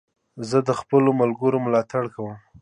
[0.49, 2.33] زه د خپلو ملګرو ملاتړ کوم.